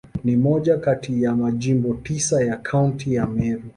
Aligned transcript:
Ni 0.23 0.35
moja 0.35 0.77
kati 0.77 1.23
ya 1.23 1.35
Majimbo 1.35 1.93
tisa 1.93 2.43
ya 2.43 2.57
Kaunti 2.57 3.13
ya 3.13 3.25
Meru. 3.27 3.63